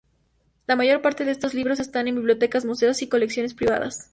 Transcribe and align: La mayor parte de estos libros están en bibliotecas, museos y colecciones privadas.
La 0.65 0.75
mayor 0.75 1.03
parte 1.03 1.25
de 1.25 1.31
estos 1.31 1.53
libros 1.53 1.79
están 1.79 2.07
en 2.07 2.15
bibliotecas, 2.15 2.65
museos 2.65 3.03
y 3.03 3.07
colecciones 3.07 3.53
privadas. 3.53 4.09